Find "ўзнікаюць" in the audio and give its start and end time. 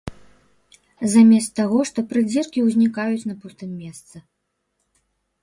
2.69-3.27